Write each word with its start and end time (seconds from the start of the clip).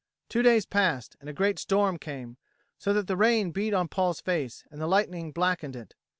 Two 0.29 0.41
days 0.41 0.65
passed, 0.65 1.15
and 1.21 1.29
a 1.29 1.31
great 1.31 1.59
storm 1.59 1.99
came, 1.99 2.37
so 2.79 2.91
that 2.91 3.05
the 3.05 3.15
rain 3.15 3.51
beat 3.51 3.71
on 3.75 3.87
Paul's 3.87 4.19
face 4.19 4.63
and 4.71 4.81
the 4.81 4.87
lightning 4.87 5.31
blackened 5.31 5.75
it. 5.75 5.93